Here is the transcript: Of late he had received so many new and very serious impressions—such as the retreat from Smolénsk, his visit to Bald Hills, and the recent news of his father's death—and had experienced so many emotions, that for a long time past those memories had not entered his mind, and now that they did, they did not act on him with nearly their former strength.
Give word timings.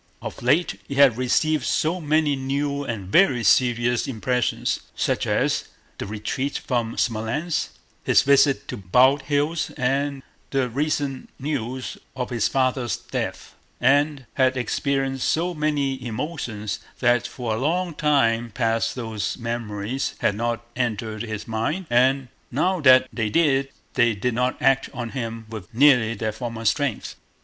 Of 0.19 0.41
late 0.41 0.79
he 0.87 0.95
had 0.95 1.15
received 1.15 1.63
so 1.63 2.01
many 2.01 2.35
new 2.35 2.83
and 2.83 3.11
very 3.11 3.43
serious 3.43 4.07
impressions—such 4.07 5.27
as 5.27 5.65
the 5.99 6.07
retreat 6.07 6.57
from 6.57 6.95
Smolénsk, 6.95 7.69
his 8.03 8.23
visit 8.23 8.67
to 8.69 8.77
Bald 8.77 9.21
Hills, 9.21 9.69
and 9.77 10.23
the 10.49 10.69
recent 10.71 11.29
news 11.39 11.99
of 12.15 12.31
his 12.31 12.47
father's 12.47 12.97
death—and 12.97 14.25
had 14.33 14.57
experienced 14.57 15.29
so 15.29 15.53
many 15.53 16.03
emotions, 16.03 16.79
that 16.99 17.27
for 17.27 17.53
a 17.53 17.59
long 17.59 17.93
time 17.93 18.49
past 18.49 18.95
those 18.95 19.37
memories 19.37 20.15
had 20.17 20.33
not 20.33 20.65
entered 20.75 21.21
his 21.21 21.47
mind, 21.47 21.85
and 21.91 22.29
now 22.49 22.79
that 22.81 23.07
they 23.13 23.29
did, 23.29 23.69
they 23.93 24.15
did 24.15 24.33
not 24.33 24.59
act 24.59 24.89
on 24.95 25.09
him 25.09 25.45
with 25.47 25.71
nearly 25.75 26.15
their 26.15 26.31
former 26.31 26.65
strength. 26.65 27.17